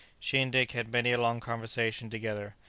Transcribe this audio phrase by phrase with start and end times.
[0.19, 2.55] She and Dick had many a long conversation together.